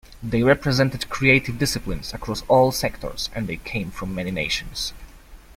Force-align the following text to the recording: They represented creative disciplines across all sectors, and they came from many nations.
They 0.23 0.41
represented 0.41 1.07
creative 1.11 1.59
disciplines 1.59 2.11
across 2.11 2.41
all 2.47 2.71
sectors, 2.71 3.29
and 3.35 3.45
they 3.45 3.57
came 3.57 3.91
from 3.91 4.15
many 4.15 4.31
nations. 4.31 4.93